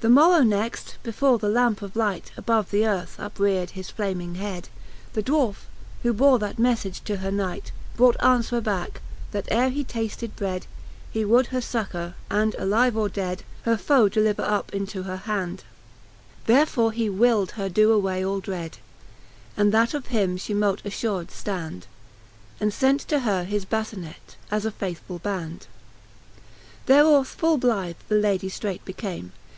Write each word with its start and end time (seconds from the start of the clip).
The 0.00 0.08
morrow 0.10 0.40
next, 0.42 0.96
before 1.04 1.38
the 1.38 1.48
lampe 1.48 1.80
of 1.80 1.94
light. 1.94 2.32
Above 2.36 2.72
the 2.72 2.84
earth 2.84 3.14
upreard 3.20 3.70
his 3.70 3.88
flaming 3.88 4.34
head, 4.34 4.68
The 5.12 5.22
Dwarfe, 5.22 5.68
which 6.02 6.16
bore 6.16 6.40
thatmeifage 6.40 7.04
to 7.04 7.18
her 7.18 7.30
knight, 7.30 7.70
Brought 7.96 8.18
aunfwere 8.18 8.64
backe, 8.64 9.00
that 9.30 9.46
ere 9.48 9.68
he 9.68 9.84
tafted 9.84 10.34
bread, 10.34 10.66
He 11.12 11.24
would 11.24 11.46
her 11.54 11.60
fuccour, 11.60 12.14
and 12.28 12.56
alive 12.56 12.96
or 12.96 13.08
dead 13.08 13.44
Her 13.62 13.76
foe 13.76 14.08
deliver 14.08 14.42
up 14.42 14.74
into 14.74 15.04
her 15.04 15.18
hand: 15.18 15.62
Therefore 16.46 16.90
he 16.90 17.08
wild 17.08 17.52
her 17.52 17.68
doe 17.68 17.92
away 17.92 18.24
all 18.24 18.40
dread 18.40 18.72
j 18.72 18.78
And 19.56 19.70
that 19.72 19.94
of 19.94 20.06
him 20.08 20.34
Ihe 20.34 20.56
mote 20.56 20.82
afllired 20.82 21.28
ftand, 21.28 21.84
He 22.58 22.64
fent 22.70 23.02
to 23.06 23.20
her 23.20 23.44
his 23.44 23.64
baienet, 23.64 24.34
as 24.50 24.64
a 24.66 24.72
faithfull 24.72 25.20
band. 25.20 25.68
XXXII. 26.88 26.92
^Thereof 26.96 27.36
fuU 27.36 27.56
blyth 27.60 27.94
the 28.08 28.16
Lady 28.16 28.48
ftreight 28.50 28.84
became. 28.84 29.30